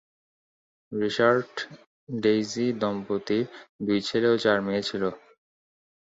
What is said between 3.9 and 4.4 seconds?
ছেলে ও